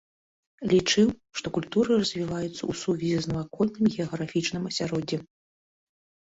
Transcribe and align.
Лічыў, 0.71 1.11
што 1.39 1.47
культуры 1.57 1.91
развіваюцца 2.01 2.49
ў 2.49 2.73
сувязі 2.83 3.21
з 3.27 3.35
навакольным 3.35 3.85
геаграфічным 3.99 4.63
асяроддзем. 4.73 5.21